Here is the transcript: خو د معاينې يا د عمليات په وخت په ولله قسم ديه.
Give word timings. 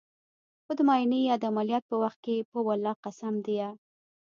خو 0.63 0.71
د 0.77 0.79
معاينې 0.87 1.19
يا 1.29 1.35
د 1.39 1.43
عمليات 1.51 1.83
په 1.87 1.95
وخت 2.03 2.21
په 2.51 2.57
ولله 2.67 2.93
قسم 3.03 3.33
ديه. 3.45 3.69